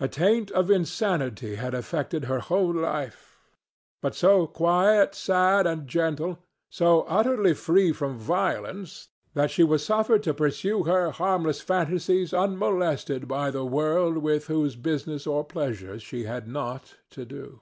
[0.00, 3.38] A taint of insanity had affected her whole life,
[4.00, 6.38] but so quiet, sad and gentle,
[6.70, 13.28] so utterly free from violence, that she was suffered to pursue her harmless fantasies unmolested
[13.28, 17.60] by the world with whose business or pleasures she had naught to do.